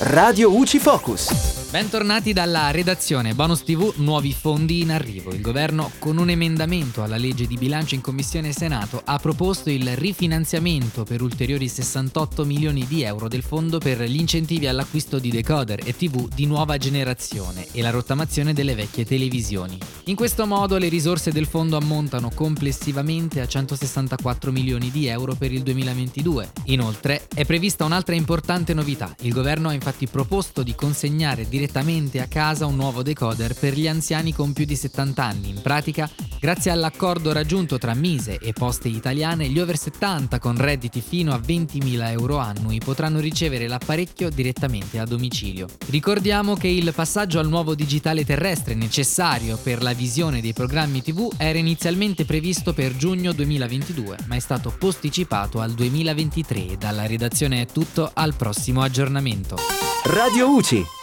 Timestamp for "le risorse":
20.76-21.30